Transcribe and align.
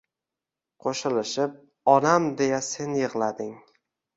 Qo’shilishib 0.85 1.53
“Onam” 1.97 2.27
deya 2.41 2.63
sen 2.71 2.99
yig’lading 3.03 3.57